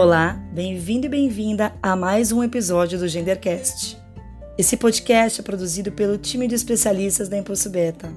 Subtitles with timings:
[0.00, 4.00] Olá, bem-vindo e bem-vinda a mais um episódio do Gendercast.
[4.56, 8.08] Esse podcast é produzido pelo time de especialistas da Impulso Beta.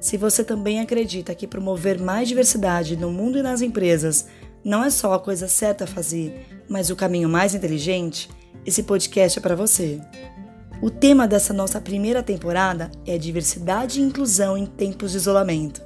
[0.00, 4.28] Se você também acredita que promover mais diversidade no mundo e nas empresas
[4.64, 8.30] não é só a coisa certa a fazer, mas o caminho mais inteligente,
[8.64, 10.00] esse podcast é para você.
[10.80, 15.82] O tema dessa nossa primeira temporada é diversidade e inclusão em tempos de isolamento.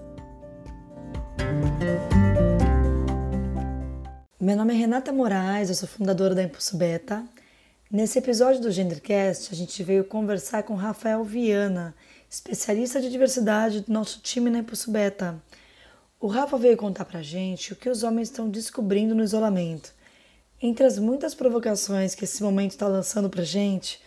[4.41, 7.25] Meu nome é Renata Moraes, eu sou fundadora da Impulso Beta.
[7.91, 11.93] Nesse episódio do Gendercast, a gente veio conversar com Rafael Viana,
[12.31, 15.43] especialista de diversidade do nosso time na Impulso Beta.
[16.21, 19.93] O Rafa veio contar pra gente o que os homens estão descobrindo no isolamento.
[20.63, 24.01] Entre as muitas provocações que esse momento está lançando pra gente,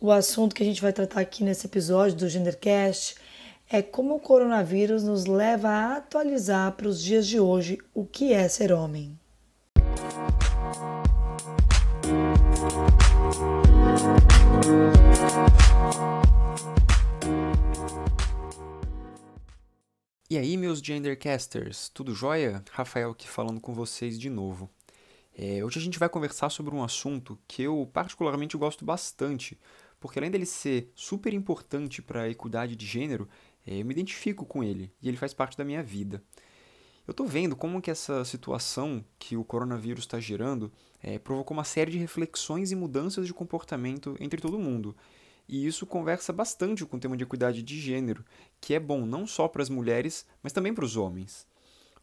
[0.00, 3.16] o assunto que a gente vai tratar aqui nesse episódio do Gendercast
[3.68, 8.32] é como o coronavírus nos leva a atualizar para os dias de hoje o que
[8.32, 9.18] é ser homem.
[20.34, 22.64] E aí, meus gendercasters, tudo jóia?
[22.72, 24.68] Rafael aqui falando com vocês de novo.
[25.32, 29.56] É, hoje a gente vai conversar sobre um assunto que eu particularmente gosto bastante,
[30.00, 33.28] porque além dele ser super importante para a equidade de gênero,
[33.64, 36.20] é, eu me identifico com ele e ele faz parte da minha vida.
[37.06, 41.62] Eu estou vendo como que essa situação que o coronavírus está gerando é, provocou uma
[41.62, 44.96] série de reflexões e mudanças de comportamento entre todo mundo.
[45.48, 48.24] E isso conversa bastante com o tema de equidade de gênero,
[48.60, 51.46] que é bom não só para as mulheres, mas também para os homens.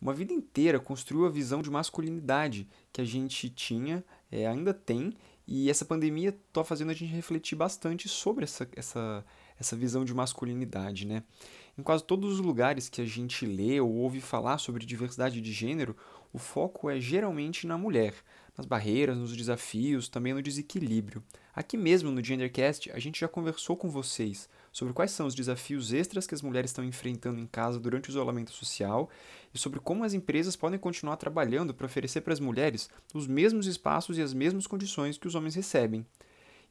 [0.02, 5.14] Uma vida inteira construiu a visão de masculinidade que a gente tinha, é, ainda tem,
[5.48, 9.26] e essa pandemia está fazendo a gente refletir bastante sobre essa, essa,
[9.60, 11.24] essa visão de masculinidade, né?
[11.78, 15.52] Em quase todos os lugares que a gente lê ou ouve falar sobre diversidade de
[15.52, 15.96] gênero,
[16.34, 18.14] o foco é geralmente na mulher,
[18.62, 21.24] nas barreiras, nos desafios, também no desequilíbrio.
[21.54, 25.92] Aqui mesmo no Gendercast, a gente já conversou com vocês sobre quais são os desafios
[25.92, 29.10] extras que as mulheres estão enfrentando em casa durante o isolamento social
[29.54, 33.66] e sobre como as empresas podem continuar trabalhando para oferecer para as mulheres os mesmos
[33.66, 36.06] espaços e as mesmas condições que os homens recebem.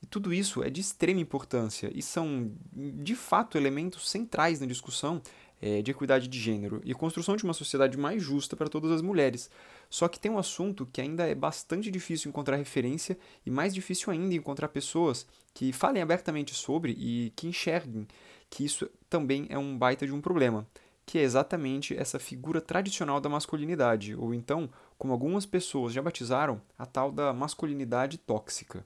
[0.03, 5.21] E tudo isso é de extrema importância e são, de fato, elementos centrais na discussão
[5.61, 9.03] é, de equidade de gênero e construção de uma sociedade mais justa para todas as
[9.03, 9.51] mulheres.
[9.89, 14.13] Só que tem um assunto que ainda é bastante difícil encontrar referência e mais difícil
[14.13, 18.07] ainda encontrar pessoas que falem abertamente sobre e que enxerguem
[18.49, 20.67] que isso também é um baita de um problema,
[21.07, 24.69] que é exatamente essa figura tradicional da masculinidade, ou então,
[24.99, 28.85] como algumas pessoas já batizaram, a tal da masculinidade tóxica.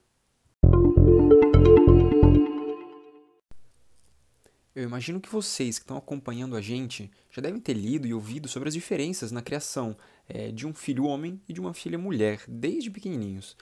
[4.75, 8.49] Eu imagino que vocês que estão acompanhando a gente já devem ter lido e ouvido
[8.49, 9.95] sobre as diferenças na criação
[10.27, 13.55] é, de um filho homem e de uma filha mulher, desde pequenininhos.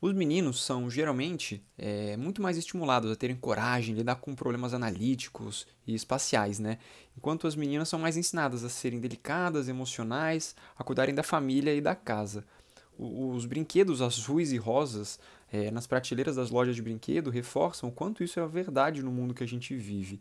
[0.00, 5.66] Os meninos são geralmente é, muito mais estimulados a terem coragem, lidar com problemas analíticos
[5.86, 6.78] e espaciais, né?
[7.14, 11.82] Enquanto as meninas são mais ensinadas a serem delicadas, emocionais, a cuidarem da família e
[11.82, 12.46] da casa.
[12.98, 15.20] Os brinquedos azuis e rosas
[15.52, 19.34] é, nas prateleiras das lojas de brinquedo reforçam o quanto isso é verdade no mundo
[19.34, 20.18] que a gente vive.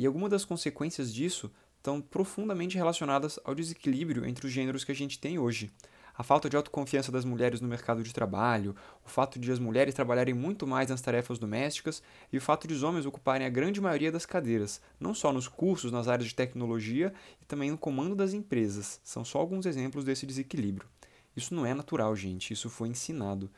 [0.00, 4.94] E algumas das consequências disso estão profundamente relacionadas ao desequilíbrio entre os gêneros que a
[4.94, 5.70] gente tem hoje.
[6.16, 8.74] A falta de autoconfiança das mulheres no mercado de trabalho,
[9.04, 12.02] o fato de as mulheres trabalharem muito mais nas tarefas domésticas
[12.32, 15.46] e o fato de os homens ocuparem a grande maioria das cadeiras, não só nos
[15.46, 19.02] cursos nas áreas de tecnologia e também no comando das empresas.
[19.04, 20.88] São só alguns exemplos desse desequilíbrio.
[21.36, 23.50] Isso não é natural, gente, isso foi ensinado.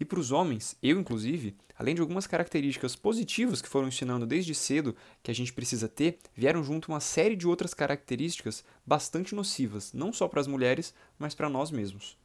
[0.00, 4.54] E para os homens, eu inclusive, além de algumas características positivas que foram ensinando desde
[4.54, 9.92] cedo que a gente precisa ter, vieram junto uma série de outras características bastante nocivas,
[9.92, 12.16] não só para as mulheres, mas para nós mesmos.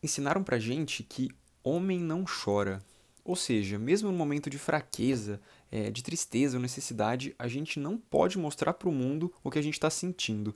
[0.00, 1.32] Ensinaram para gente que
[1.64, 2.80] homem não chora.
[3.24, 5.40] Ou seja, mesmo no momento de fraqueza,
[5.72, 9.58] é, de tristeza ou necessidade, a gente não pode mostrar para o mundo o que
[9.58, 10.54] a gente está sentindo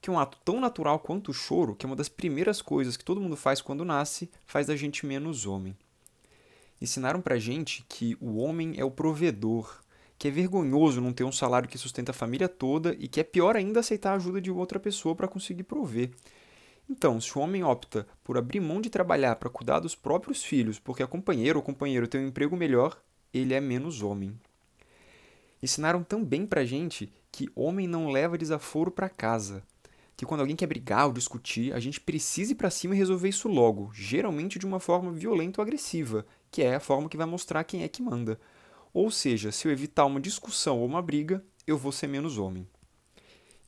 [0.00, 3.04] que um ato tão natural quanto o choro, que é uma das primeiras coisas que
[3.04, 5.76] todo mundo faz quando nasce, faz da gente menos homem.
[6.80, 9.80] Ensinaram pra gente que o homem é o provedor,
[10.16, 13.24] que é vergonhoso não ter um salário que sustenta a família toda e que é
[13.24, 16.10] pior ainda aceitar a ajuda de outra pessoa para conseguir prover.
[16.88, 20.78] Então, se o homem opta por abrir mão de trabalhar para cuidar dos próprios filhos
[20.78, 22.98] porque a companheira ou companheiro tem um emprego melhor,
[23.32, 24.38] ele é menos homem.
[25.62, 29.62] Ensinaram também pra gente que homem não leva desaforo para casa,
[30.18, 33.28] que quando alguém quer brigar ou discutir, a gente precisa ir para cima e resolver
[33.28, 37.24] isso logo, geralmente de uma forma violenta ou agressiva, que é a forma que vai
[37.24, 38.36] mostrar quem é que manda.
[38.92, 42.66] Ou seja, se eu evitar uma discussão ou uma briga, eu vou ser menos homem.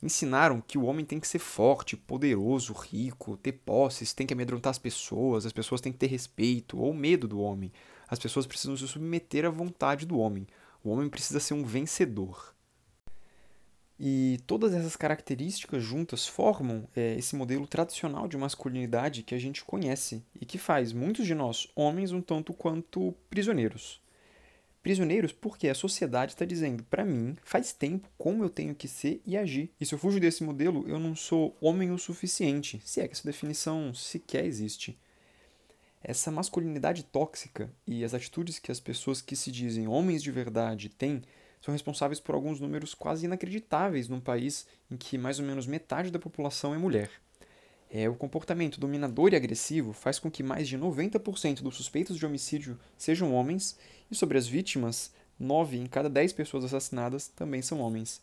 [0.03, 4.71] ensinaram que o homem tem que ser forte, poderoso, rico, ter posses, tem que amedrontar
[4.71, 7.71] as pessoas, as pessoas têm que ter respeito ou medo do homem.
[8.09, 10.45] As pessoas precisam se submeter à vontade do homem.
[10.83, 12.53] O homem precisa ser um vencedor.
[14.03, 19.63] E todas essas características juntas formam é, esse modelo tradicional de masculinidade que a gente
[19.63, 24.01] conhece e que faz muitos de nós, homens, um tanto quanto prisioneiros.
[24.81, 29.21] Prisioneiros porque a sociedade está dizendo para mim, faz tempo, como eu tenho que ser
[29.23, 29.71] e agir.
[29.79, 33.13] E se eu fujo desse modelo, eu não sou homem o suficiente, se é que
[33.13, 34.97] essa definição sequer existe.
[36.03, 40.89] Essa masculinidade tóxica e as atitudes que as pessoas que se dizem homens de verdade
[40.89, 41.21] têm
[41.61, 46.11] são responsáveis por alguns números quase inacreditáveis num país em que mais ou menos metade
[46.11, 47.09] da população é mulher.
[47.93, 52.25] É, o comportamento dominador e agressivo faz com que mais de 90% dos suspeitos de
[52.25, 53.77] homicídio sejam homens,
[54.09, 58.21] e sobre as vítimas, 9 em cada 10 pessoas assassinadas também são homens.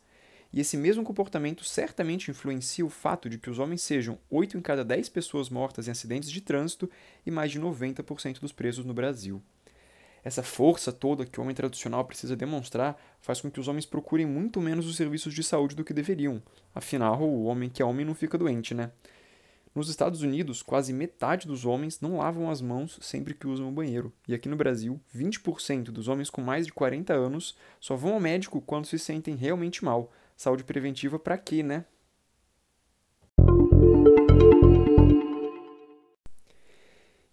[0.51, 4.61] E esse mesmo comportamento certamente influencia o fato de que os homens sejam 8 em
[4.61, 6.89] cada 10 pessoas mortas em acidentes de trânsito
[7.23, 9.39] e mais de 90% dos presos no Brasil.
[10.29, 14.27] Essa força toda que o homem tradicional precisa demonstrar faz com que os homens procurem
[14.27, 16.39] muito menos os serviços de saúde do que deveriam.
[16.71, 18.91] Afinal, o homem que é homem não fica doente, né?
[19.73, 23.71] Nos Estados Unidos, quase metade dos homens não lavam as mãos sempre que usam o
[23.71, 24.13] banheiro.
[24.27, 28.19] E aqui no Brasil, 20% dos homens com mais de 40 anos só vão ao
[28.19, 30.11] médico quando se sentem realmente mal.
[30.37, 31.85] Saúde preventiva para quê, né?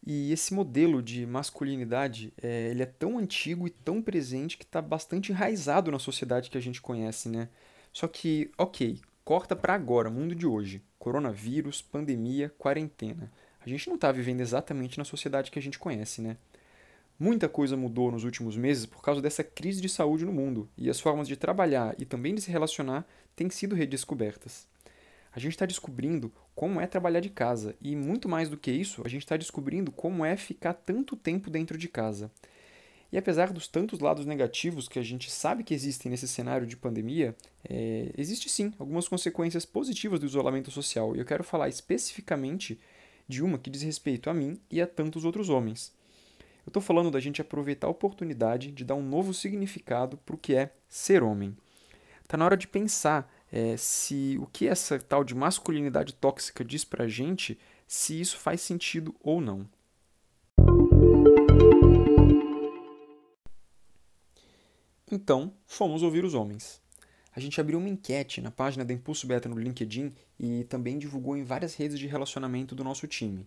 [0.07, 4.81] E esse modelo de masculinidade, é, ele é tão antigo e tão presente que está
[4.81, 7.49] bastante enraizado na sociedade que a gente conhece, né?
[7.93, 10.81] Só que, ok, corta para agora, mundo de hoje.
[10.97, 13.33] Coronavírus, pandemia, quarentena.
[13.61, 16.37] A gente não está vivendo exatamente na sociedade que a gente conhece, né?
[17.19, 20.89] Muita coisa mudou nos últimos meses por causa dessa crise de saúde no mundo, e
[20.89, 23.05] as formas de trabalhar e também de se relacionar
[23.35, 24.69] têm sido redescobertas
[25.37, 27.77] a gente está descobrindo como é trabalhar de casa.
[27.79, 31.51] E muito mais do que isso, a gente está descobrindo como é ficar tanto tempo
[31.51, 32.31] dentro de casa.
[33.13, 36.75] E apesar dos tantos lados negativos que a gente sabe que existem nesse cenário de
[36.75, 37.37] pandemia,
[37.69, 41.15] é, existe sim algumas consequências positivas do isolamento social.
[41.15, 42.81] E eu quero falar especificamente
[43.29, 45.93] de uma que diz respeito a mim e a tantos outros homens.
[46.65, 50.39] Eu estou falando da gente aproveitar a oportunidade de dar um novo significado para o
[50.39, 51.55] que é ser homem.
[52.23, 56.85] Está na hora de pensar é, se o que essa tal de masculinidade tóxica diz
[56.85, 59.69] pra gente, se isso faz sentido ou não.
[65.11, 66.81] Então, fomos ouvir os homens.
[67.35, 71.37] A gente abriu uma enquete na página da Impulso Beta no LinkedIn e também divulgou
[71.37, 73.47] em várias redes de relacionamento do nosso time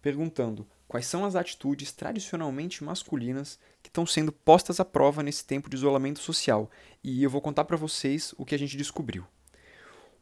[0.00, 5.70] perguntando quais são as atitudes tradicionalmente masculinas que estão sendo postas à prova nesse tempo
[5.70, 6.70] de isolamento social,
[7.02, 9.24] e eu vou contar para vocês o que a gente descobriu.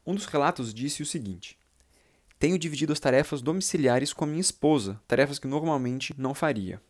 [0.09, 1.59] Um dos relatos disse o seguinte:
[2.39, 6.81] Tenho dividido as tarefas domiciliares com a minha esposa, tarefas que normalmente não faria.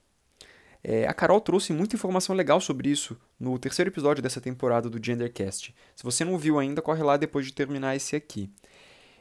[0.85, 5.05] É, a Carol trouxe muita informação legal sobre isso no terceiro episódio dessa temporada do
[5.05, 5.75] Gendercast.
[5.97, 8.49] Se você não viu ainda, corre lá depois de terminar esse aqui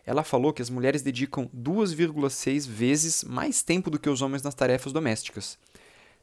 [0.07, 4.55] ela falou que as mulheres dedicam 2,6 vezes mais tempo do que os homens nas
[4.55, 5.59] tarefas domésticas.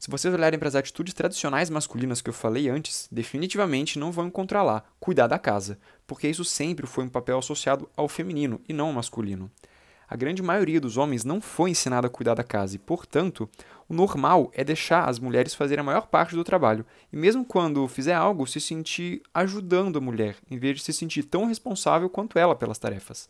[0.05, 4.27] Se vocês olharem para as atitudes tradicionais masculinas que eu falei antes, definitivamente não vão
[4.27, 8.75] encontrar lá cuidar da casa, porque isso sempre foi um papel associado ao feminino e
[8.75, 9.51] não ao masculino.
[10.07, 13.49] A grande maioria dos homens não foi ensinada a cuidar da casa e, portanto,
[13.89, 17.89] o normal é deixar as mulheres fazerem a maior parte do trabalho e, mesmo quando
[17.89, 22.39] fizer algo, se sentir ajudando a mulher, em vez de se sentir tão responsável quanto
[22.39, 23.27] ela pelas tarefas.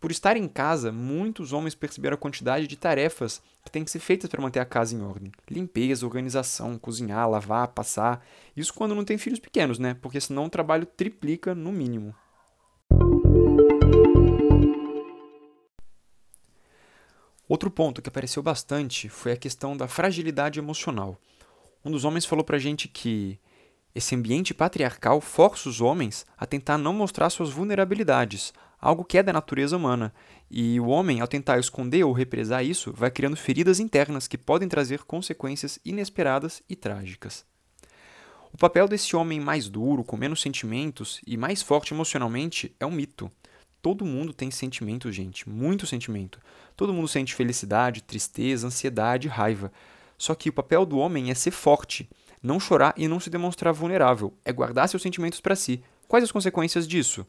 [0.00, 3.98] Por estar em casa, muitos homens perceberam a quantidade de tarefas que têm que ser
[3.98, 5.30] feitas para manter a casa em ordem.
[5.48, 8.24] Limpeza, organização, cozinhar, lavar, passar.
[8.56, 9.94] Isso quando não tem filhos pequenos, né?
[10.00, 12.14] Porque senão o trabalho triplica no mínimo.
[17.46, 21.20] Outro ponto que apareceu bastante foi a questão da fragilidade emocional.
[21.84, 23.38] Um dos homens falou pra gente que
[23.94, 29.22] esse ambiente patriarcal força os homens a tentar não mostrar suas vulnerabilidades, algo que é
[29.22, 30.12] da natureza humana.
[30.50, 34.68] E o homem, ao tentar esconder ou represar isso, vai criando feridas internas que podem
[34.68, 37.44] trazer consequências inesperadas e trágicas.
[38.52, 42.90] O papel desse homem mais duro, com menos sentimentos e mais forte emocionalmente é um
[42.90, 43.30] mito.
[43.80, 46.40] Todo mundo tem sentimento, gente, muito sentimento.
[46.76, 49.72] Todo mundo sente felicidade, tristeza, ansiedade, raiva.
[50.18, 52.10] Só que o papel do homem é ser forte,
[52.42, 55.82] não chorar e não se demonstrar vulnerável, é guardar seus sentimentos para si.
[56.06, 57.26] Quais as consequências disso?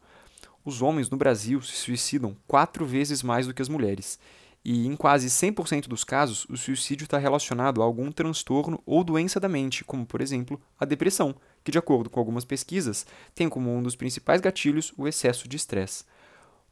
[0.64, 4.20] Os homens no Brasil se suicidam quatro vezes mais do que as mulheres.
[4.64, 9.40] E em quase 100% dos casos, o suicídio está relacionado a algum transtorno ou doença
[9.40, 13.76] da mente, como, por exemplo, a depressão, que, de acordo com algumas pesquisas, tem como
[13.76, 16.04] um dos principais gatilhos o excesso de estresse.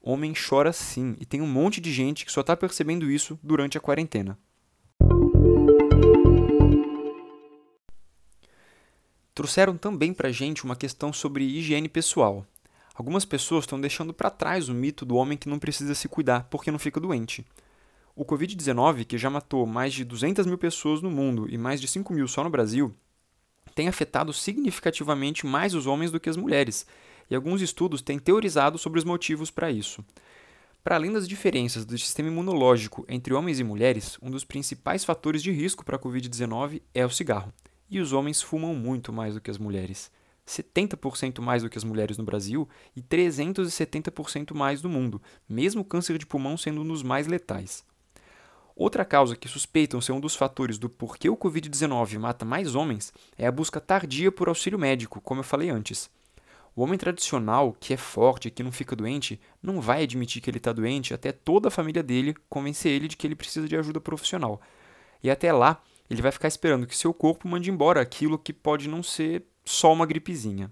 [0.01, 3.77] Homem chora sim, e tem um monte de gente que só está percebendo isso durante
[3.77, 4.37] a quarentena.
[9.33, 12.45] Trouxeram também pra gente uma questão sobre higiene pessoal.
[12.99, 16.49] Algumas pessoas estão deixando para trás o mito do homem que não precisa se cuidar
[16.49, 17.45] porque não fica doente.
[18.13, 21.87] O Covid-19, que já matou mais de 200 mil pessoas no mundo e mais de
[21.87, 22.93] 5 mil só no Brasil,
[23.73, 26.85] tem afetado significativamente mais os homens do que as mulheres,
[27.29, 30.03] e alguns estudos têm teorizado sobre os motivos para isso.
[30.83, 35.41] Para além das diferenças do sistema imunológico entre homens e mulheres, um dos principais fatores
[35.41, 37.53] de risco para a Covid-19 é o cigarro.
[37.89, 40.11] E os homens fumam muito mais do que as mulheres.
[40.49, 45.85] 70% mais do que as mulheres no Brasil e 370% mais no mundo, mesmo o
[45.85, 47.83] câncer de pulmão sendo um dos mais letais.
[48.75, 53.13] Outra causa que suspeitam ser um dos fatores do porquê o Covid-19 mata mais homens
[53.37, 56.09] é a busca tardia por auxílio médico, como eu falei antes.
[56.75, 60.59] O homem tradicional, que é forte, que não fica doente, não vai admitir que ele
[60.59, 63.99] está doente até toda a família dele convencer ele de que ele precisa de ajuda
[63.99, 64.61] profissional.
[65.21, 68.87] E até lá, ele vai ficar esperando que seu corpo mande embora aquilo que pode
[68.87, 70.71] não ser só uma gripezinha.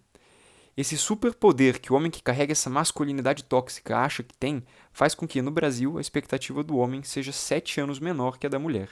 [0.75, 5.27] Esse superpoder que o homem que carrega essa masculinidade tóxica acha que tem faz com
[5.27, 8.89] que, no Brasil, a expectativa do homem seja sete anos menor que a da mulher.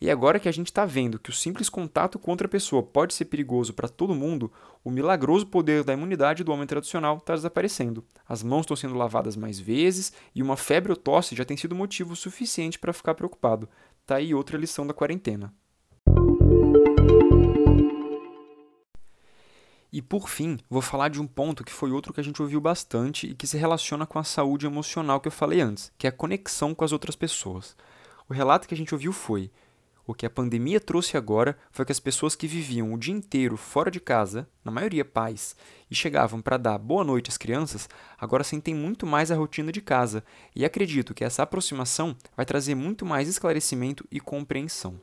[0.00, 3.14] E agora que a gente está vendo que o simples contato com outra pessoa pode
[3.14, 4.52] ser perigoso para todo mundo,
[4.82, 8.04] o milagroso poder da imunidade do homem tradicional está desaparecendo.
[8.28, 11.76] As mãos estão sendo lavadas mais vezes e uma febre ou tosse já tem sido
[11.76, 13.68] motivo suficiente para ficar preocupado.
[14.04, 15.54] Tá aí outra lição da quarentena.
[19.92, 22.62] E por fim, vou falar de um ponto que foi outro que a gente ouviu
[22.62, 26.10] bastante e que se relaciona com a saúde emocional que eu falei antes, que é
[26.10, 27.76] a conexão com as outras pessoas.
[28.26, 29.50] O relato que a gente ouviu foi:
[30.06, 33.58] o que a pandemia trouxe agora foi que as pessoas que viviam o dia inteiro
[33.58, 35.54] fora de casa, na maioria pais,
[35.90, 37.86] e chegavam para dar boa noite às crianças,
[38.18, 40.24] agora sentem muito mais a rotina de casa,
[40.56, 44.98] e acredito que essa aproximação vai trazer muito mais esclarecimento e compreensão.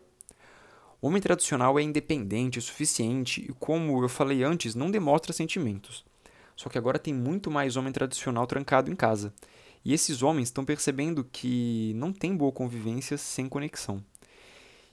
[1.01, 6.03] O homem tradicional é independente suficiente e, como eu falei antes, não demonstra sentimentos.
[6.55, 9.33] Só que agora tem muito mais homem tradicional trancado em casa.
[9.85, 14.03] E esses homens estão percebendo que não tem boa convivência sem conexão.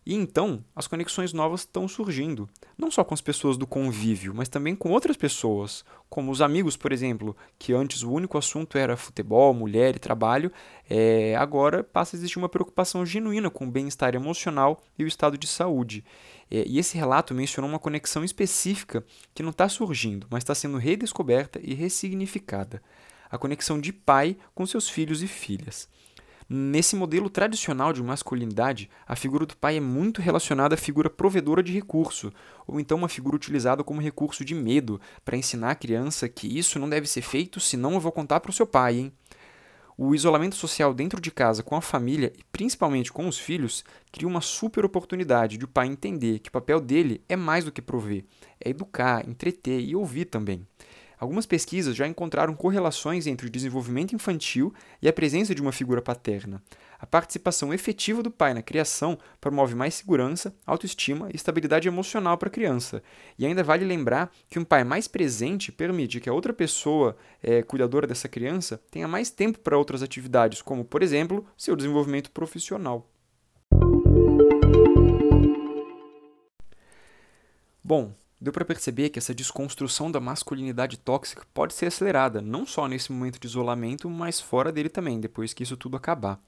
[0.07, 2.49] E então, as conexões novas estão surgindo,
[2.79, 6.77] não só com as pessoas do convívio, mas também com outras pessoas, como os amigos,
[6.77, 10.53] por exemplo, que antes o único assunto era futebol, mulher e trabalho,
[10.89, 15.37] é, agora passa a existir uma preocupação genuína com o bem-estar emocional e o estado
[15.37, 16.05] de saúde.
[16.49, 20.79] É, e esse relato mencionou uma conexão específica que não está surgindo, mas está sendo
[20.79, 22.81] redescoberta e ressignificada
[23.31, 25.89] a conexão de pai com seus filhos e filhas.
[26.49, 31.61] Nesse modelo tradicional de masculinidade, a figura do pai é muito relacionada à figura provedora
[31.61, 32.33] de recurso,
[32.69, 36.79] ou então uma figura utilizada como recurso de medo, para ensinar a criança que isso
[36.79, 39.13] não deve ser feito, senão eu vou contar para o seu pai, hein?
[39.99, 44.29] O isolamento social dentro de casa com a família e principalmente com os filhos cria
[44.29, 47.83] uma super oportunidade de o pai entender que o papel dele é mais do que
[47.83, 48.25] prover,
[48.65, 50.65] é educar, entreter e ouvir também.
[51.19, 56.03] Algumas pesquisas já encontraram correlações entre o desenvolvimento infantil e a presença de uma figura
[56.03, 56.63] paterna.
[56.99, 62.49] A participação efetiva do pai na criação promove mais segurança, autoestima e estabilidade emocional para
[62.49, 63.03] a criança.
[63.39, 67.63] E ainda vale lembrar que um pai mais presente permite que a outra pessoa é,
[67.63, 73.09] cuidadora dessa criança tenha mais tempo para outras atividades, como, por exemplo, seu desenvolvimento profissional.
[77.85, 82.87] Bom, Deu para perceber que essa desconstrução da masculinidade tóxica pode ser acelerada, não só
[82.87, 86.39] nesse momento de isolamento, mas fora dele também, depois que isso tudo acabar.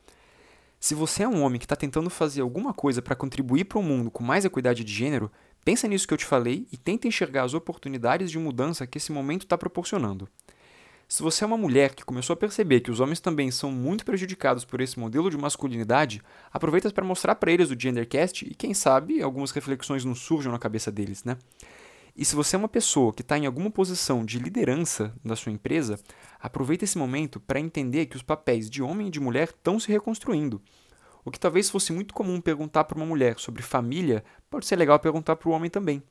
[0.78, 3.82] Se você é um homem que está tentando fazer alguma coisa para contribuir para o
[3.82, 5.30] mundo com mais equidade de gênero,
[5.64, 9.10] pensa nisso que eu te falei e tenta enxergar as oportunidades de mudança que esse
[9.10, 10.28] momento está proporcionando.
[11.10, 14.04] Se você é uma mulher que começou a perceber que os homens também são muito
[14.04, 16.20] prejudicados por esse modelo de masculinidade,
[16.52, 20.58] aproveita para mostrar para eles o Gendercast e quem sabe algumas reflexões não surjam na
[20.58, 21.38] cabeça deles, né?
[22.14, 25.50] E se você é uma pessoa que está em alguma posição de liderança da sua
[25.50, 25.98] empresa,
[26.38, 29.90] aproveita esse momento para entender que os papéis de homem e de mulher estão se
[29.90, 30.60] reconstruindo.
[31.24, 34.98] O que talvez fosse muito comum perguntar para uma mulher sobre família, pode ser legal
[34.98, 36.02] perguntar para o homem também.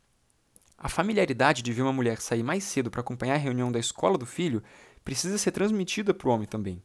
[0.80, 4.16] A familiaridade de ver uma mulher sair mais cedo para acompanhar a reunião da escola
[4.16, 4.62] do filho
[5.08, 6.84] precisa ser transmitida para o homem também.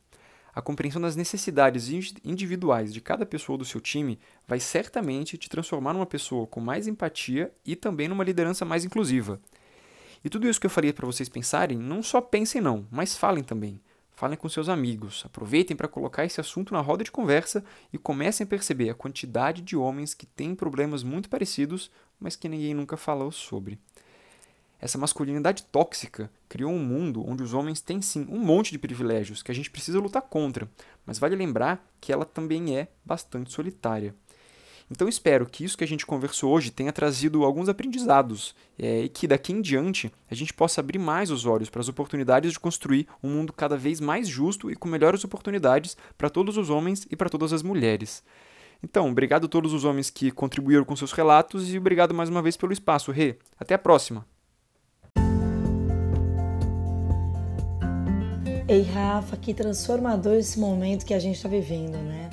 [0.55, 1.89] A compreensão das necessidades
[2.25, 6.87] individuais de cada pessoa do seu time vai certamente te transformar numa pessoa com mais
[6.87, 9.41] empatia e também numa liderança mais inclusiva.
[10.25, 13.43] E tudo isso que eu falei para vocês pensarem, não só pensem não, mas falem
[13.43, 13.81] também.
[14.15, 18.45] Falem com seus amigos, aproveitem para colocar esse assunto na roda de conversa e comecem
[18.45, 22.97] a perceber a quantidade de homens que têm problemas muito parecidos, mas que ninguém nunca
[22.97, 23.81] falou sobre.
[24.83, 29.41] Essa masculinidade tóxica criou um mundo onde os homens têm sim um monte de privilégios
[29.41, 30.69] que a gente precisa lutar contra,
[31.07, 34.13] mas vale lembrar que ela também é bastante solitária.
[34.91, 39.09] Então espero que isso que a gente conversou hoje tenha trazido alguns aprendizados é, e
[39.09, 42.59] que daqui em diante a gente possa abrir mais os olhos para as oportunidades de
[42.59, 47.07] construir um mundo cada vez mais justo e com melhores oportunidades para todos os homens
[47.09, 48.25] e para todas as mulheres.
[48.83, 52.43] Então, obrigado a todos os homens que contribuíram com seus relatos e obrigado mais uma
[52.43, 53.39] vez pelo espaço, Rê.
[53.57, 54.32] Até a próxima!
[58.69, 62.31] Ei, Rafa, que transformador esse momento que a gente está vivendo, né?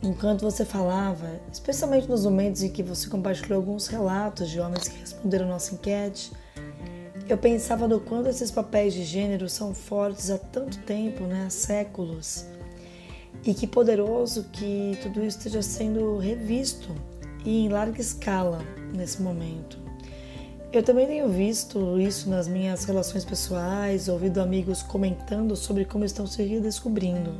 [0.00, 5.00] Enquanto você falava, especialmente nos momentos em que você compartilhou alguns relatos de homens que
[5.00, 6.30] responderam nossa enquete,
[7.28, 11.46] eu pensava no quanto esses papéis de gênero são fortes há tanto tempo, né?
[11.46, 12.44] há séculos.
[13.44, 16.94] E que poderoso que tudo isso esteja sendo revisto
[17.44, 18.62] e em larga escala
[18.94, 19.83] nesse momento.
[20.74, 26.26] Eu também tenho visto isso nas minhas relações pessoais, ouvido amigos comentando sobre como estão
[26.26, 27.32] se redescobrindo.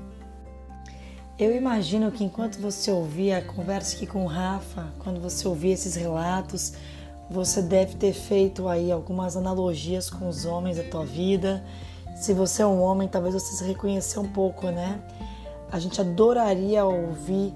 [1.36, 5.74] Eu imagino que enquanto você ouvia a conversa aqui com o Rafa, quando você ouvia
[5.74, 6.74] esses relatos,
[7.28, 11.64] você deve ter feito aí algumas analogias com os homens da tua vida.
[12.14, 15.02] Se você é um homem, talvez você se reconheça um pouco, né?
[15.72, 17.52] A gente adoraria ouvir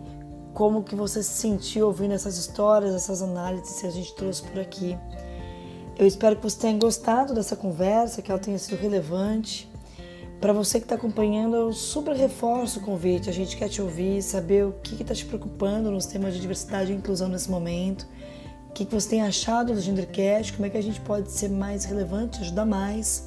[0.52, 4.60] como que você se sentiu ouvindo essas histórias, essas análises que a gente trouxe por
[4.60, 4.98] aqui.
[5.98, 9.68] Eu espero que você tenha gostado dessa conversa, que ela tenha sido relevante.
[10.40, 13.28] Para você que está acompanhando, eu super reforço o convite.
[13.28, 16.92] A gente quer te ouvir, saber o que está te preocupando nos temas de diversidade
[16.92, 18.06] e inclusão nesse momento.
[18.70, 21.48] O que, que você tem achado do Gendercast, como é que a gente pode ser
[21.48, 23.26] mais relevante, ajudar mais.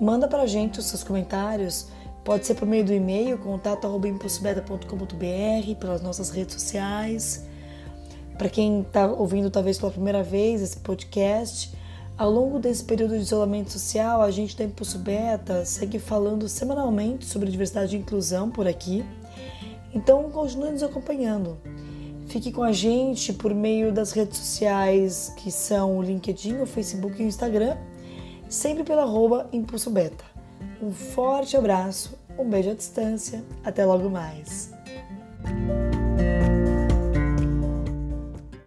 [0.00, 1.88] Manda para a gente os seus comentários.
[2.24, 7.44] Pode ser por meio do e-mail, contato.impulsobeta.com.br, pelas nossas redes sociais.
[8.36, 11.72] Para quem está ouvindo talvez pela primeira vez esse podcast,
[12.16, 17.24] ao longo desse período de isolamento social, a gente da Impulso Beta segue falando semanalmente
[17.24, 19.04] sobre diversidade e inclusão por aqui.
[19.92, 21.56] Então, continue nos acompanhando.
[22.26, 27.20] Fique com a gente por meio das redes sociais que são o LinkedIn, o Facebook
[27.20, 27.76] e o Instagram,
[28.48, 30.24] sempre pela arroba Impulso Beta.
[30.82, 34.72] Um forte abraço, um beijo à distância, até logo mais.